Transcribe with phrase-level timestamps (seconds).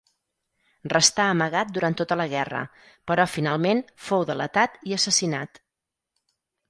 [0.93, 2.61] Restà amagat durant tota la guerra,
[3.11, 5.63] però finalment fou delatat i assassinat.